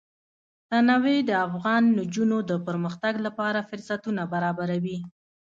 تنوع 0.69 1.17
د 1.29 1.31
افغان 1.47 1.83
نجونو 1.97 2.37
د 2.49 2.51
پرمختګ 2.67 3.13
لپاره 3.25 3.67
فرصتونه 3.69 4.21
برابروي. 4.33 4.97